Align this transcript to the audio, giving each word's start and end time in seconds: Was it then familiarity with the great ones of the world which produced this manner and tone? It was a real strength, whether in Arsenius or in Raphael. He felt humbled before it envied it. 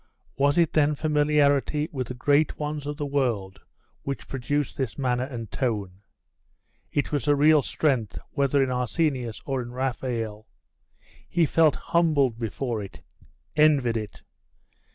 Was 0.35 0.57
it 0.57 0.73
then 0.73 0.95
familiarity 0.95 1.87
with 1.91 2.07
the 2.07 2.15
great 2.15 2.57
ones 2.57 2.87
of 2.87 2.97
the 2.97 3.05
world 3.05 3.61
which 4.01 4.27
produced 4.27 4.75
this 4.75 4.97
manner 4.97 5.25
and 5.25 5.51
tone? 5.51 6.01
It 6.91 7.11
was 7.11 7.27
a 7.27 7.35
real 7.35 7.61
strength, 7.61 8.17
whether 8.31 8.63
in 8.63 8.71
Arsenius 8.71 9.43
or 9.45 9.61
in 9.61 9.69
Raphael. 9.69 10.47
He 11.29 11.45
felt 11.45 11.75
humbled 11.75 12.39
before 12.39 12.81
it 12.81 13.03
envied 13.55 13.95
it. 13.95 14.23